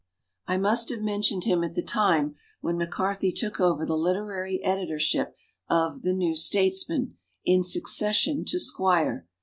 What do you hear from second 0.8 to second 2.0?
have mentioned him at the